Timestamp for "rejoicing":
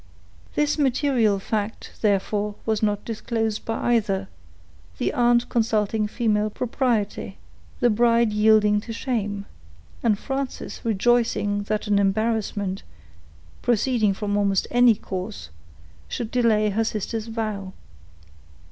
10.83-11.61